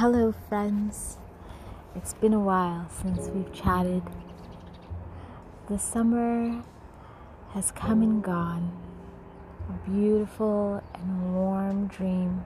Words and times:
Hello, 0.00 0.34
friends. 0.50 1.16
It's 1.94 2.12
been 2.12 2.34
a 2.34 2.38
while 2.38 2.86
since 3.00 3.28
we've 3.28 3.50
chatted. 3.50 4.02
The 5.70 5.78
summer 5.78 6.62
has 7.54 7.70
come 7.72 8.02
and 8.02 8.22
gone, 8.22 8.76
a 9.70 9.88
beautiful 9.88 10.82
and 10.92 11.34
warm 11.34 11.86
dream. 11.86 12.44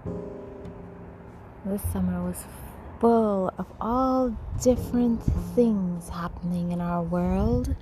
This 1.66 1.82
summer 1.92 2.24
was 2.24 2.44
full 3.00 3.52
of 3.58 3.66
all 3.80 4.28
different 4.62 5.20
things 5.56 6.08
happening 6.08 6.70
in 6.70 6.80
our 6.80 7.02
world 7.02 7.74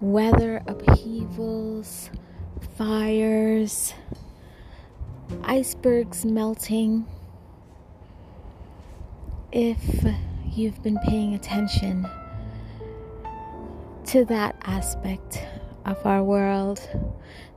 weather 0.00 0.62
upheavals, 0.68 2.10
fires, 2.76 3.92
icebergs 5.42 6.24
melting 6.24 7.08
if 9.52 10.06
you've 10.50 10.82
been 10.82 10.98
paying 11.00 11.34
attention 11.34 12.08
to 14.06 14.24
that 14.24 14.56
aspect 14.62 15.44
of 15.84 16.04
our 16.06 16.24
world, 16.24 16.80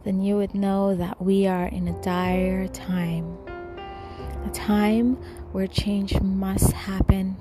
then 0.03 0.21
you 0.21 0.35
would 0.35 0.53
know 0.53 0.93
that 0.93 1.21
we 1.21 1.47
are 1.47 1.67
in 1.67 1.87
a 1.87 2.01
dire 2.01 2.67
time. 2.67 3.37
A 4.45 4.49
time 4.53 5.15
where 5.53 5.67
change 5.67 6.19
must 6.19 6.73
happen. 6.73 7.37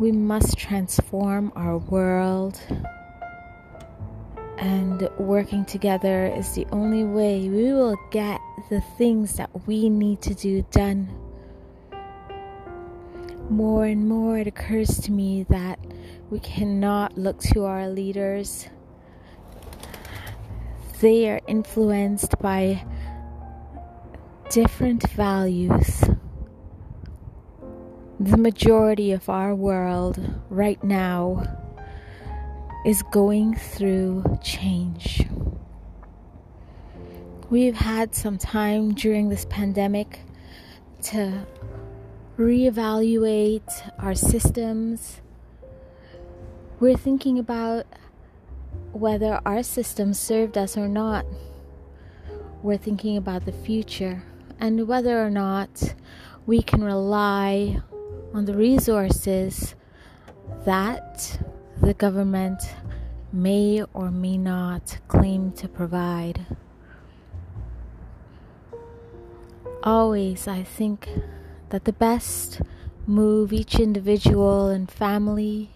We 0.00 0.10
must 0.10 0.58
transform 0.58 1.52
our 1.54 1.78
world. 1.78 2.60
And 4.58 5.08
working 5.18 5.64
together 5.64 6.26
is 6.26 6.52
the 6.54 6.66
only 6.72 7.04
way 7.04 7.48
we 7.48 7.72
will 7.72 7.96
get 8.10 8.40
the 8.70 8.80
things 8.98 9.36
that 9.36 9.50
we 9.68 9.88
need 9.88 10.20
to 10.22 10.34
do 10.34 10.64
done 10.72 11.23
more 13.50 13.84
and 13.84 14.08
more 14.08 14.38
it 14.38 14.46
occurs 14.46 14.98
to 15.00 15.12
me 15.12 15.44
that 15.50 15.78
we 16.30 16.40
cannot 16.40 17.16
look 17.18 17.38
to 17.40 17.64
our 17.64 17.88
leaders. 17.88 18.68
They 21.00 21.28
are 21.28 21.40
influenced 21.46 22.38
by 22.38 22.84
different 24.50 25.08
values. 25.10 26.04
The 28.18 28.36
majority 28.36 29.12
of 29.12 29.28
our 29.28 29.54
world 29.54 30.18
right 30.48 30.82
now 30.82 31.42
is 32.86 33.02
going 33.10 33.54
through 33.56 34.38
change. 34.42 35.26
We've 37.50 37.74
had 37.74 38.14
some 38.14 38.38
time 38.38 38.94
during 38.94 39.28
this 39.28 39.44
pandemic 39.50 40.20
to 41.02 41.46
reevaluate 42.38 43.92
our 43.98 44.14
systems. 44.14 45.20
We're 46.80 46.96
thinking 46.96 47.38
about 47.38 47.86
whether 48.92 49.40
our 49.46 49.62
systems 49.62 50.18
served 50.18 50.58
us 50.58 50.76
or 50.76 50.88
not. 50.88 51.24
We're 52.62 52.76
thinking 52.76 53.16
about 53.16 53.44
the 53.44 53.52
future 53.52 54.24
and 54.58 54.88
whether 54.88 55.24
or 55.24 55.30
not 55.30 55.94
we 56.46 56.60
can 56.60 56.82
rely 56.82 57.80
on 58.32 58.46
the 58.46 58.54
resources 58.54 59.76
that 60.64 61.40
the 61.80 61.94
government 61.94 62.62
may 63.32 63.82
or 63.92 64.10
may 64.10 64.38
not 64.38 64.98
claim 65.06 65.52
to 65.52 65.68
provide. 65.68 66.46
Always, 69.82 70.48
I 70.48 70.62
think 70.62 71.08
that 71.74 71.86
the 71.86 71.92
best 71.92 72.62
move 73.04 73.52
each 73.52 73.80
individual 73.80 74.68
and 74.68 74.88
family 74.88 75.70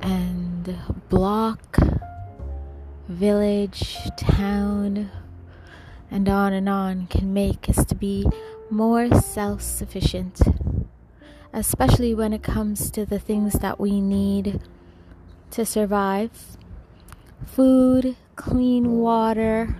and 0.00 0.74
block, 1.10 1.76
village, 3.06 3.98
town, 4.16 5.10
and 6.10 6.26
on 6.30 6.54
and 6.54 6.66
on 6.66 7.06
can 7.08 7.30
make 7.34 7.68
is 7.68 7.84
to 7.84 7.94
be 7.94 8.26
more 8.70 9.10
self 9.20 9.60
sufficient, 9.60 10.40
especially 11.52 12.14
when 12.14 12.32
it 12.32 12.42
comes 12.42 12.90
to 12.90 13.04
the 13.04 13.18
things 13.18 13.52
that 13.58 13.78
we 13.78 14.00
need 14.00 14.62
to 15.50 15.66
survive. 15.66 16.56
Food, 17.44 18.16
clean 18.34 18.92
water, 18.92 19.76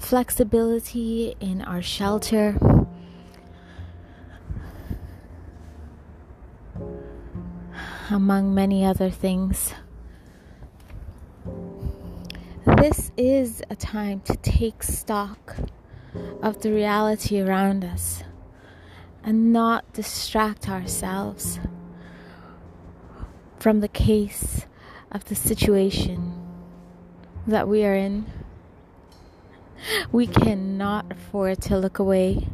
flexibility 0.00 1.36
in 1.38 1.62
our 1.62 1.80
shelter 1.80 2.79
among 8.10 8.54
many 8.54 8.84
other 8.84 9.10
things. 9.10 9.72
This 12.66 13.12
is 13.16 13.62
a 13.70 13.76
time 13.76 14.20
to 14.22 14.36
take 14.36 14.82
stock 14.82 15.56
of 16.42 16.62
the 16.62 16.72
reality 16.72 17.40
around 17.40 17.84
us 17.84 18.24
and 19.22 19.52
not 19.52 19.92
distract 19.92 20.68
ourselves 20.68 21.60
from 23.58 23.80
the 23.80 23.88
case 23.88 24.66
of 25.12 25.26
the 25.26 25.34
situation 25.34 26.34
that 27.46 27.68
we 27.68 27.84
are 27.84 27.94
in. 27.94 28.26
We 30.10 30.26
cannot 30.26 31.12
afford 31.12 31.60
to 31.62 31.78
look 31.78 31.98
away 31.98 32.48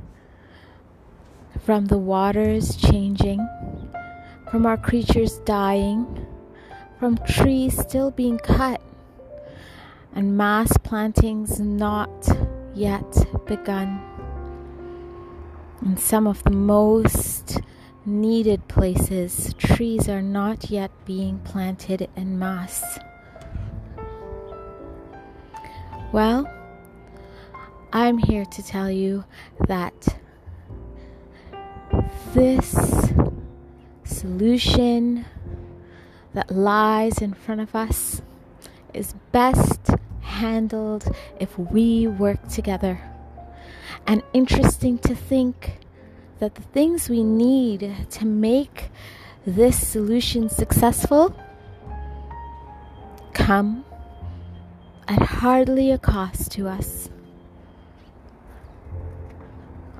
from 1.64 1.86
the 1.86 1.98
waters 1.98 2.76
changing 2.76 3.46
from 4.50 4.64
our 4.66 4.76
creatures 4.76 5.38
dying, 5.44 6.26
from 6.98 7.18
trees 7.18 7.78
still 7.78 8.10
being 8.10 8.38
cut, 8.38 8.80
and 10.14 10.36
mass 10.36 10.76
plantings 10.78 11.60
not 11.60 12.28
yet 12.74 13.26
begun. 13.46 14.00
In 15.84 15.96
some 15.96 16.26
of 16.26 16.42
the 16.44 16.50
most 16.50 17.60
needed 18.04 18.66
places, 18.68 19.52
trees 19.58 20.08
are 20.08 20.22
not 20.22 20.70
yet 20.70 20.90
being 21.04 21.38
planted 21.40 22.08
en 22.16 22.38
masse. 22.38 22.98
Well, 26.12 26.50
I'm 27.92 28.18
here 28.18 28.44
to 28.44 28.62
tell 28.62 28.90
you 28.90 29.24
that 29.68 30.18
this 32.32 33.12
solution 34.26 35.24
that 36.34 36.50
lies 36.50 37.18
in 37.18 37.32
front 37.32 37.60
of 37.60 37.76
us 37.76 38.22
is 38.92 39.14
best 39.30 39.90
handled 40.20 41.04
if 41.38 41.56
we 41.56 42.08
work 42.08 42.48
together. 42.48 43.00
And 44.04 44.22
interesting 44.32 44.98
to 44.98 45.14
think 45.14 45.78
that 46.40 46.56
the 46.56 46.62
things 46.62 47.08
we 47.08 47.22
need 47.22 47.94
to 48.10 48.26
make 48.26 48.90
this 49.46 49.86
solution 49.86 50.48
successful 50.48 51.32
come 53.32 53.84
at 55.06 55.22
hardly 55.22 55.92
a 55.92 55.98
cost 55.98 56.50
to 56.52 56.66
us. 56.66 57.10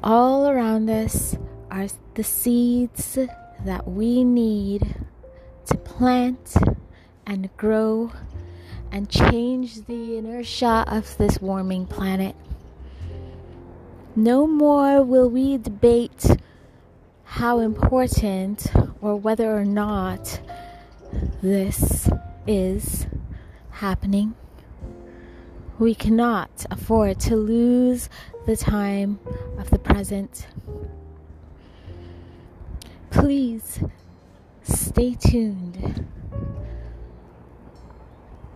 All 0.03 0.49
around 0.49 0.91
us 0.91 1.37
are 1.71 1.87
the 2.15 2.25
seeds 2.25 3.19
that 3.65 3.89
we 3.89 4.25
need 4.25 4.95
to 5.67 5.77
plant 5.77 6.55
and 7.27 7.55
grow 7.57 8.13
and 8.93 9.09
change 9.11 9.87
the 9.87 10.17
inertia 10.17 10.85
of 10.87 11.17
this 11.19 11.41
warming 11.41 11.87
planet. 11.87 12.37
No 14.15 14.47
more 14.47 15.03
will 15.03 15.29
we 15.29 15.59
debate 15.59 16.27
how 17.25 17.59
important 17.59 18.67
or 19.01 19.17
whether 19.17 19.55
or 19.55 19.65
not 19.65 20.41
this 21.43 22.09
is 22.47 23.07
happening. 23.71 24.35
We 25.79 25.95
cannot 25.95 26.65
afford 26.71 27.21
to 27.21 27.37
lose 27.37 28.09
the 28.47 28.57
time 28.57 29.19
of 29.59 29.69
the 29.71 29.79
present. 29.79 30.47
Please 33.17 33.81
stay 34.63 35.15
tuned. 35.15 36.07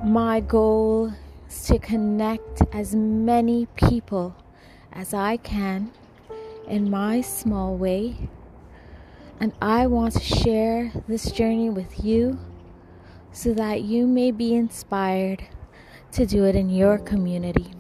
My 0.05 0.41
goal 0.41 1.13
is 1.49 1.63
to 1.65 1.79
connect 1.79 2.63
as 2.73 2.95
many 2.95 3.67
people 3.75 4.37
as 4.93 5.15
I 5.15 5.39
can 5.39 5.93
in 6.69 6.91
my 6.91 7.23
small 7.23 7.75
way. 7.75 8.29
And 9.41 9.53
I 9.63 9.87
want 9.87 10.13
to 10.13 10.21
share 10.21 10.93
this 11.09 11.33
journey 11.33 11.71
with 11.71 12.05
you 12.05 12.39
so 13.33 13.55
that 13.55 13.83
you 13.83 14.07
may 14.07 14.31
be 14.31 14.55
inspired 14.55 15.43
to 16.13 16.27
do 16.27 16.45
it 16.45 16.55
in 16.55 16.69
your 16.69 16.99
community. 16.99 17.73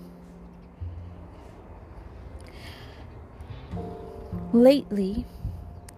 lately, 4.52 5.24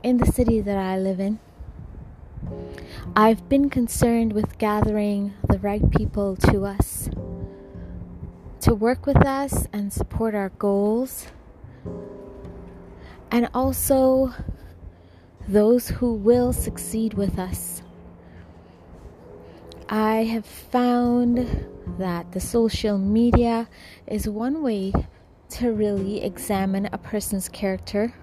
in 0.03 0.19
the 0.19 0.27
city 0.27 0.61
that 0.61 0.77
I 0.77 0.99
live 0.99 1.21
in, 1.21 1.39
I've 3.15 3.49
been 3.49 3.71
concerned 3.71 4.33
with 4.33 4.59
gathering 4.59 5.35
the 5.49 5.59
right 5.59 5.91
people 5.91 6.37
to 6.37 6.65
us 6.65 7.09
to 8.63 8.75
work 8.77 9.07
with 9.07 9.27
us 9.27 9.67
and 9.73 9.93
support 9.93 10.37
our 10.37 10.51
goals, 10.51 11.27
and 13.29 13.49
also 13.53 14.33
those 15.49 15.89
who 15.89 16.15
will 16.15 16.53
succeed 16.53 17.15
with 17.15 17.41
us. 17.41 17.83
I 19.89 20.23
have 20.25 20.47
found 20.47 21.67
that 21.99 22.31
the 22.31 22.39
social 22.39 22.99
media 22.99 23.69
is 24.07 24.29
one 24.29 24.63
way 24.63 24.93
to 25.51 25.73
really 25.73 26.23
examine 26.23 26.89
a 26.93 26.99
person's 26.99 27.49
character. 27.49 28.15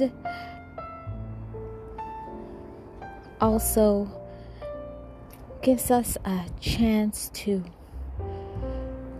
And 0.00 0.12
also 3.40 4.08
gives 5.62 5.90
us 5.90 6.16
a 6.24 6.44
chance 6.60 7.30
to 7.34 7.64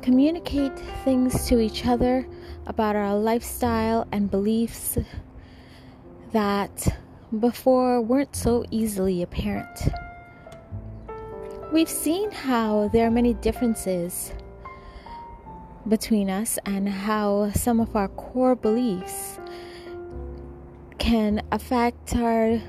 communicate 0.02 0.78
things 1.04 1.46
to 1.46 1.60
each 1.60 1.86
other 1.86 2.26
about 2.66 2.96
our 2.96 3.16
lifestyle 3.16 4.06
and 4.12 4.30
beliefs 4.30 4.98
that 6.32 6.98
before 7.38 8.00
weren't 8.00 8.34
so 8.34 8.64
easily 8.70 9.22
apparent. 9.22 9.88
We've 11.72 11.88
seen 11.88 12.30
how 12.30 12.88
there 12.88 13.06
are 13.06 13.10
many 13.10 13.34
differences 13.34 14.32
between 15.86 16.30
us 16.30 16.58
and 16.64 16.88
how 16.88 17.50
some 17.52 17.80
of 17.80 17.94
our 17.94 18.08
core 18.08 18.54
beliefs 18.54 19.38
can 20.98 21.42
affect 21.52 22.14
our 22.16 22.60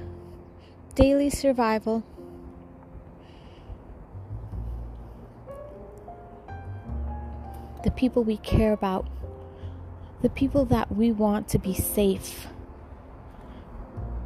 daily 0.96 1.30
survival. 1.30 2.04
The 7.84 7.92
people 7.92 8.24
we 8.24 8.38
care 8.38 8.74
about, 8.74 9.08
the 10.22 10.30
people 10.30 10.66
that 10.66 10.96
we 10.96 11.12
want 11.12 11.48
to 11.50 11.60
be 11.60 11.74
safe, 11.74 12.48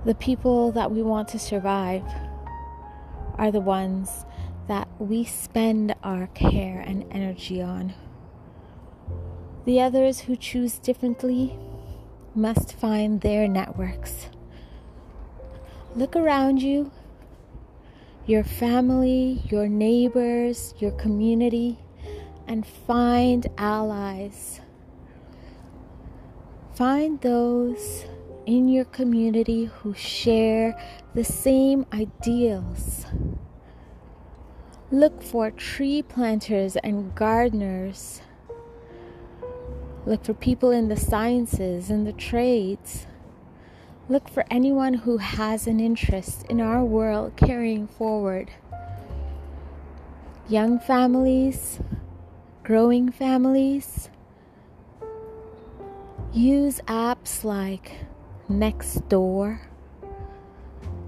the 0.06 0.16
people 0.16 0.72
that 0.74 0.92
we 0.92 1.02
want 1.02 1.30
to 1.30 1.40
survive 1.40 2.04
are 3.38 3.52
the 3.52 3.62
ones 3.62 4.26
that 4.68 4.88
we 5.00 5.24
spend 5.24 5.96
our 6.04 6.28
care 6.28 6.84
and 6.86 7.06
energy 7.12 7.62
on. 7.62 7.94
The 9.66 9.80
others 9.82 10.22
who 10.22 10.36
choose 10.36 10.78
differently 10.78 11.58
must 12.36 12.74
find 12.74 13.22
their 13.22 13.48
networks. 13.48 14.28
Look 15.96 16.16
around 16.16 16.62
you, 16.62 16.92
your 18.26 18.44
family, 18.44 19.44
your 19.50 19.68
neighbors, 19.68 20.74
your 20.80 20.92
community, 20.92 21.78
and 22.48 22.66
find 22.66 23.46
allies. 23.58 24.60
Find 26.74 27.22
those 27.22 28.06
in 28.48 28.68
your 28.68 28.86
community 28.86 29.66
who 29.66 29.94
share 29.94 30.76
the 31.14 31.24
same 31.24 31.86
ideals. 31.94 33.06
Look 34.90 35.22
for 35.22 35.52
tree 35.52 36.02
planters 36.02 36.76
and 36.78 37.14
gardeners. 37.14 38.22
Look 40.06 40.26
for 40.26 40.34
people 40.34 40.72
in 40.72 40.90
the 40.90 40.98
sciences 40.98 41.90
and 41.90 42.06
the 42.06 42.14
trades. 42.14 43.08
Look 44.10 44.28
for 44.28 44.44
anyone 44.52 44.96
who 44.96 45.18
has 45.18 45.66
an 45.66 45.80
interest 45.80 46.46
in 46.50 46.60
our 46.60 46.84
world 46.84 47.38
carrying 47.38 47.88
forward. 47.88 48.52
Young 50.50 50.78
families, 50.78 51.80
growing 52.64 53.12
families, 53.12 54.10
use 56.34 56.82
apps 56.88 57.46
like 57.46 57.94
Nextdoor 58.50 59.60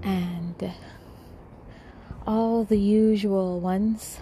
and 0.02 0.72
all 2.26 2.64
the 2.64 2.78
usual 2.78 3.60
ones 3.60 4.20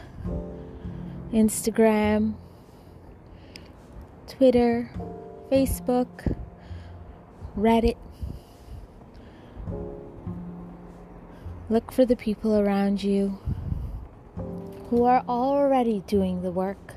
Instagram, 1.33 2.35
Twitter, 4.29 4.91
Facebook, 5.51 6.35
Reddit. 7.57 7.97
Look 11.69 11.93
for 11.93 12.05
the 12.05 12.17
people 12.17 12.59
around 12.59 13.03
you 13.03 13.39
who 14.89 15.05
are 15.05 15.25
already 15.29 16.03
doing 16.07 16.43
the 16.43 16.51
work, 16.51 16.95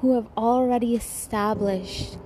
who 0.00 0.14
have 0.14 0.26
already 0.36 0.94
established 0.94 2.16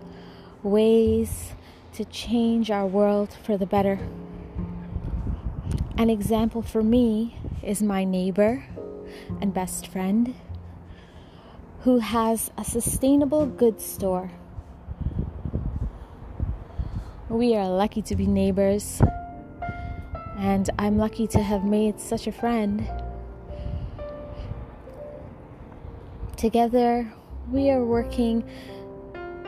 ways 0.62 1.52
to 1.94 2.04
change 2.04 2.70
our 2.70 2.87
world 2.87 3.32
for 3.42 3.56
the 3.56 3.66
better. 3.66 3.99
An 5.99 6.10
example 6.10 6.62
for 6.62 6.82
me 6.82 7.37
is 7.62 7.82
my 7.82 8.04
neighbor 8.04 8.64
and 9.40 9.52
best 9.52 9.87
friend 9.87 10.34
who 11.86 12.00
has 12.00 12.50
a 12.58 12.64
sustainable 12.64 13.46
goods 13.46 13.84
store. 13.84 14.28
We 17.28 17.54
are 17.54 17.68
lucky 17.68 18.02
to 18.02 18.16
be 18.16 18.26
neighbors, 18.26 19.00
and 20.36 20.68
I'm 20.80 20.98
lucky 20.98 21.28
to 21.28 21.40
have 21.40 21.62
made 21.64 22.00
such 22.00 22.26
a 22.26 22.32
friend. 22.32 22.90
Together, 26.36 27.14
we 27.52 27.70
are 27.70 27.84
working 27.84 28.42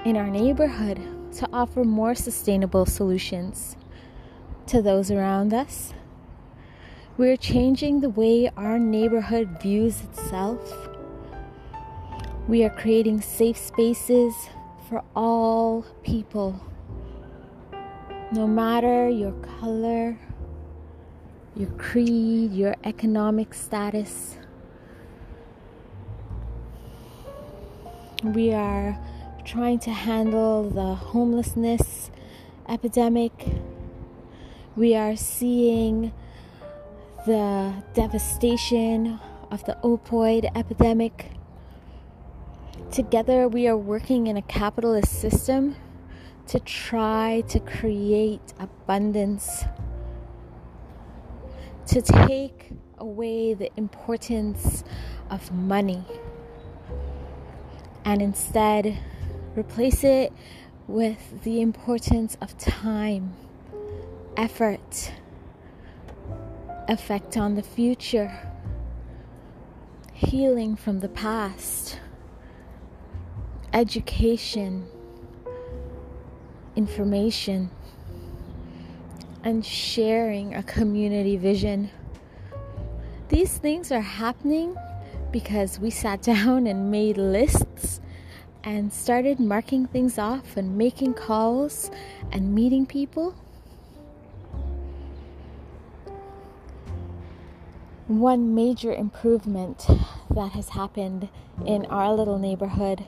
in 0.04 0.16
our 0.16 0.30
neighborhood 0.30 1.00
to 1.38 1.48
offer 1.52 1.82
more 1.82 2.14
sustainable 2.14 2.86
solutions 2.86 3.76
to 4.68 4.80
those 4.80 5.10
around 5.10 5.52
us. 5.52 5.92
We're 7.16 7.36
changing 7.36 7.98
the 7.98 8.10
way 8.10 8.48
our 8.56 8.78
neighborhood 8.78 9.60
views 9.60 10.02
itself. 10.02 10.87
We 12.48 12.64
are 12.64 12.70
creating 12.70 13.20
safe 13.20 13.58
spaces 13.58 14.34
for 14.88 15.04
all 15.14 15.84
people, 16.02 16.58
no 18.32 18.46
matter 18.46 19.06
your 19.10 19.32
color, 19.60 20.18
your 21.54 21.68
creed, 21.72 22.52
your 22.54 22.74
economic 22.84 23.52
status. 23.52 24.38
We 28.24 28.54
are 28.54 28.98
trying 29.44 29.80
to 29.80 29.90
handle 29.90 30.70
the 30.70 30.94
homelessness 30.94 32.10
epidemic. 32.66 33.32
We 34.74 34.96
are 34.96 35.16
seeing 35.16 36.14
the 37.26 37.74
devastation 37.92 39.20
of 39.50 39.66
the 39.66 39.76
opioid 39.84 40.50
epidemic. 40.56 41.32
Together, 42.90 43.48
we 43.48 43.68
are 43.68 43.76
working 43.76 44.26
in 44.26 44.36
a 44.36 44.42
capitalist 44.42 45.20
system 45.20 45.76
to 46.46 46.58
try 46.60 47.42
to 47.48 47.60
create 47.60 48.52
abundance, 48.58 49.64
to 51.86 52.00
take 52.00 52.70
away 52.98 53.54
the 53.54 53.70
importance 53.76 54.84
of 55.30 55.52
money, 55.52 56.04
and 58.04 58.22
instead 58.22 58.98
Replace 59.58 60.04
it 60.04 60.32
with 60.86 61.42
the 61.42 61.60
importance 61.60 62.36
of 62.40 62.56
time, 62.58 63.34
effort, 64.36 65.12
effect 66.86 67.36
on 67.36 67.56
the 67.56 67.62
future, 67.62 68.52
healing 70.12 70.76
from 70.76 71.00
the 71.00 71.08
past, 71.08 71.98
education, 73.72 74.86
information, 76.76 77.70
and 79.44 79.64
sharing 79.64 80.54
a 80.54 80.62
community 80.62 81.36
vision. 81.36 81.90
These 83.28 83.58
things 83.58 83.92
are 83.92 84.00
happening 84.00 84.76
because 85.30 85.78
we 85.78 85.90
sat 85.90 86.22
down 86.34 86.66
and 86.66 86.90
made 86.90 87.18
lists 87.18 88.00
and 88.64 88.92
started 88.92 89.38
marking 89.38 89.86
things 89.86 90.18
off 90.18 90.56
and 90.56 90.76
making 90.76 91.14
calls 91.14 91.90
and 92.32 92.54
meeting 92.54 92.86
people. 92.86 93.34
One 98.06 98.54
major 98.54 98.92
improvement 98.92 99.86
that 100.30 100.52
has 100.52 100.70
happened 100.70 101.28
in 101.66 101.84
our 101.86 102.14
little 102.14 102.38
neighborhood, 102.38 103.04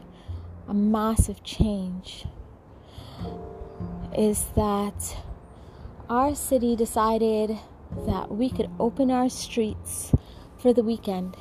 a 0.70 0.74
massive 0.74 1.42
change, 1.42 2.26
is 4.16 4.46
that 4.54 5.16
our 6.08 6.32
city 6.32 6.76
decided 6.76 7.58
that 8.06 8.30
we 8.30 8.48
could 8.48 8.70
open 8.78 9.10
our 9.10 9.28
streets 9.28 10.12
for 10.56 10.72
the 10.72 10.84
weekend, 10.84 11.36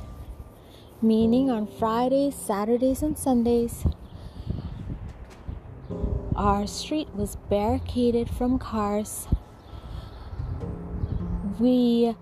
meaning 1.00 1.51
on 1.51 1.67
Fridays, 1.67 2.33
Saturdays, 2.33 3.03
and 3.03 3.15
Sundays. 3.19 3.86
Our 6.36 6.65
street 6.65 7.09
was 7.13 7.36
barricaded 7.36 8.31
from 8.31 8.57
cars. 8.57 9.27
We 11.59 12.15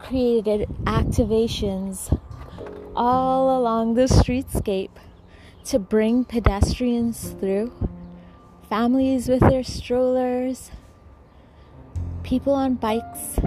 created 0.00 0.68
activations 0.84 2.18
all 2.96 3.56
along 3.56 3.94
the 3.94 4.06
streetscape 4.06 4.90
to 5.64 5.78
bring 5.78 6.24
pedestrians 6.24 7.30
through, 7.40 7.72
families 8.68 9.28
with 9.28 9.40
their 9.40 9.62
strollers, 9.62 10.70
people 12.22 12.52
on 12.52 12.74
bikes, 12.74 13.38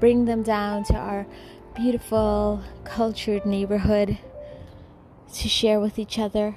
bring 0.00 0.24
them 0.24 0.42
down 0.42 0.84
to 0.84 0.94
our 0.94 1.26
beautiful, 1.74 2.62
cultured 2.84 3.46
neighborhood 3.46 4.18
to 5.32 5.48
share 5.48 5.80
with 5.80 5.98
each 5.98 6.18
other, 6.18 6.56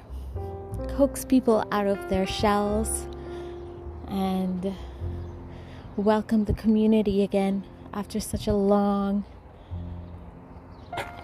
coax 0.90 1.26
people 1.26 1.64
out 1.72 1.88
of 1.88 2.10
their 2.10 2.26
shells, 2.26 3.08
and 4.08 4.74
welcome 5.96 6.46
the 6.46 6.54
community 6.54 7.24
again 7.24 7.64
after 7.94 8.20
such 8.20 8.48
a 8.48 8.54
long 8.54 9.24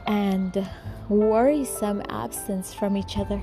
and 0.08 0.68
worrisome 1.10 2.02
absence 2.10 2.74
from 2.74 2.98
each 2.98 3.18
other. 3.18 3.42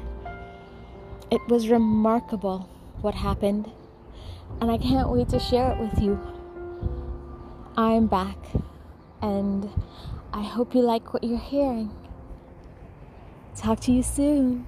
It 1.30 1.40
was 1.48 1.68
remarkable 1.68 2.68
what 3.00 3.14
happened, 3.14 3.70
and 4.60 4.70
I 4.70 4.78
can't 4.78 5.08
wait 5.08 5.28
to 5.30 5.38
share 5.38 5.72
it 5.72 5.78
with 5.78 6.00
you. 6.00 6.18
I'm 7.76 8.06
back, 8.06 8.36
and 9.22 9.70
I 10.32 10.42
hope 10.42 10.74
you 10.74 10.82
like 10.82 11.12
what 11.14 11.22
you're 11.22 11.38
hearing. 11.38 11.90
Talk 13.56 13.80
to 13.80 13.92
you 13.92 14.02
soon. 14.02 14.66